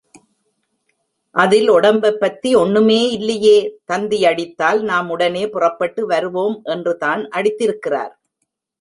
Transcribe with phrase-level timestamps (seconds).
[1.35, 3.55] அதில் ஒடம்பைப் பத்தி ஒண்ணுமே இல்லையே?
[3.85, 8.13] தந்தி யடித்தால் நாம் உடனே புறப்பட்டு வருவோம் என்றுதான் அடித்திருக்கிறார்.